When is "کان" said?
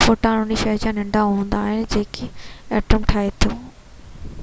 0.83-0.95